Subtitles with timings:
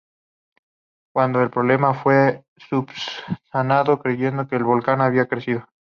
[1.13, 5.67] Cuando el problema fue subsanado, creyeron que el volcán había crecido.